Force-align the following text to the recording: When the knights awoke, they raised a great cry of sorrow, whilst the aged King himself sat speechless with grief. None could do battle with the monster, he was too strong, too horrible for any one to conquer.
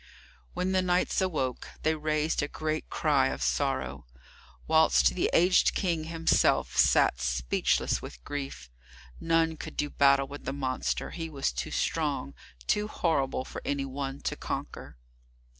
When 0.55 0.71
the 0.71 0.81
knights 0.81 1.21
awoke, 1.21 1.67
they 1.83 1.93
raised 1.93 2.41
a 2.41 2.47
great 2.47 2.89
cry 2.89 3.27
of 3.27 3.43
sorrow, 3.43 4.07
whilst 4.65 5.13
the 5.13 5.29
aged 5.31 5.75
King 5.75 6.05
himself 6.05 6.75
sat 6.75 7.19
speechless 7.21 8.01
with 8.01 8.23
grief. 8.23 8.71
None 9.19 9.57
could 9.57 9.77
do 9.77 9.91
battle 9.91 10.27
with 10.27 10.43
the 10.45 10.53
monster, 10.53 11.11
he 11.11 11.29
was 11.29 11.51
too 11.51 11.69
strong, 11.69 12.33
too 12.65 12.87
horrible 12.87 13.45
for 13.45 13.61
any 13.63 13.85
one 13.85 14.21
to 14.21 14.35
conquer. 14.35 14.97